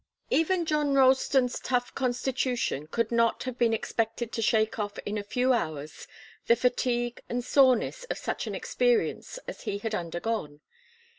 [0.31, 5.21] Even John Ralston's tough constitution could not have been expected to shake off in a
[5.23, 6.07] few hours
[6.47, 10.61] the fatigue and soreness of such an experience as he had undergone.